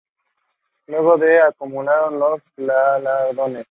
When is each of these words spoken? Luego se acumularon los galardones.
Luego 0.87 1.19
se 1.19 1.39
acumularon 1.39 2.17
los 2.17 2.41
galardones. 2.57 3.59